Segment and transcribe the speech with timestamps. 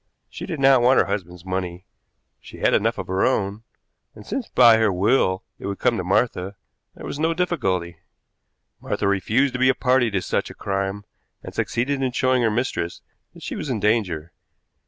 [0.31, 1.85] She did not want her husband's money
[2.39, 3.61] she had enough of her own,
[4.15, 6.55] and, since by her will it would come to Martha,
[6.95, 7.99] there was no difficulty.
[8.79, 11.05] Martha refused to be a party to such a crime,
[11.43, 13.03] and succeeded in showing her mistress
[13.35, 14.33] that she was in danger.